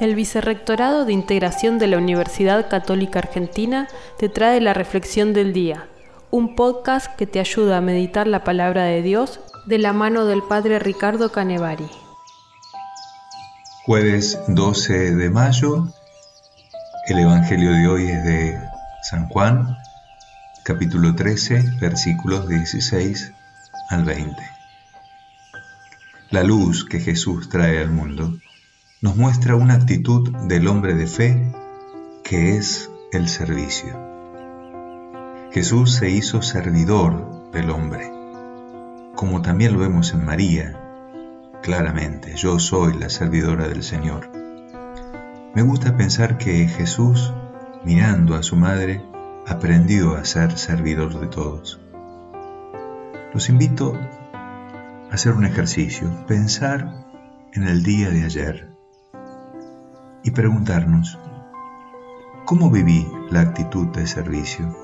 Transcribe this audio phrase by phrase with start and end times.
[0.00, 3.86] El Vicerrectorado de Integración de la Universidad Católica Argentina
[4.18, 5.88] te trae la Reflexión del Día,
[6.30, 10.42] un podcast que te ayuda a meditar la palabra de Dios de la mano del
[10.42, 11.86] Padre Ricardo Canevari.
[13.84, 15.88] Jueves 12 de mayo,
[17.06, 18.58] el Evangelio de hoy es de
[19.02, 19.76] San Juan,
[20.64, 23.34] capítulo 13, versículos 16
[23.90, 24.34] al 20.
[26.30, 28.32] La luz que Jesús trae al mundo
[29.02, 31.50] nos muestra una actitud del hombre de fe
[32.22, 33.98] que es el servicio.
[35.52, 38.12] Jesús se hizo servidor del hombre,
[39.16, 40.78] como también lo vemos en María,
[41.62, 44.30] claramente, yo soy la servidora del Señor.
[45.54, 47.32] Me gusta pensar que Jesús,
[47.84, 49.02] mirando a su madre,
[49.46, 51.80] aprendió a ser servidor de todos.
[53.32, 57.06] Los invito a hacer un ejercicio, pensar
[57.54, 58.69] en el día de ayer
[60.22, 61.18] y preguntarnos,
[62.44, 64.76] ¿cómo viví la actitud de servicio?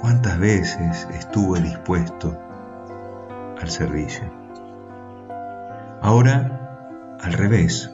[0.00, 2.38] ¿Cuántas veces estuve dispuesto
[3.60, 4.24] al servicio?
[6.02, 7.90] Ahora, al revés,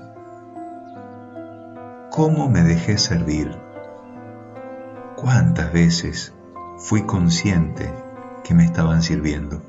[2.10, 3.56] ¿cómo me dejé servir?
[5.16, 6.34] ¿Cuántas veces
[6.78, 7.92] fui consciente
[8.42, 9.62] que me estaban sirviendo?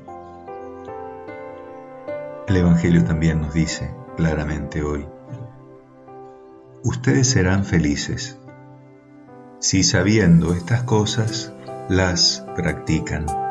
[2.48, 5.06] El Evangelio también nos dice claramente hoy,
[6.84, 8.38] ustedes serán felices
[9.58, 11.50] si sabiendo estas cosas
[11.88, 13.43] las practican.